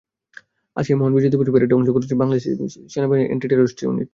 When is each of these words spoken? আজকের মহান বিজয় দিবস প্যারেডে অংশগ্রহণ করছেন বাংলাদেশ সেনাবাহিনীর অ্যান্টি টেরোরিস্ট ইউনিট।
আজকের 0.77 0.97
মহান 0.99 1.13
বিজয় 1.15 1.31
দিবস 1.33 1.47
প্যারেডে 1.53 1.75
অংশগ্রহণ 1.77 1.95
করছেন 1.97 2.19
বাংলাদেশ 2.21 2.43
সেনাবাহিনীর 2.93 3.29
অ্যান্টি 3.29 3.47
টেরোরিস্ট 3.49 3.77
ইউনিট। 3.81 4.09